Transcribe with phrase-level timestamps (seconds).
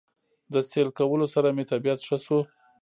[0.53, 2.39] د سېل کولو سره مې طبعيت ښه شو